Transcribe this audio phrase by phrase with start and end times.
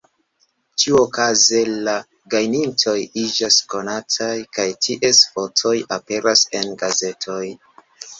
[0.83, 1.57] Ĉiuokaze
[1.87, 1.91] la
[2.33, 7.43] gajnintoj iĝas konataj kaj ties fotoj aperas en gazetoj.